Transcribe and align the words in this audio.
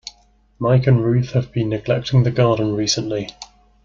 Mike 0.57 0.87
and 0.87 1.05
Ruth 1.05 1.33
have 1.33 1.51
been 1.51 1.69
neglecting 1.69 2.23
the 2.23 2.31
garden 2.31 2.73
recently. 2.73 3.29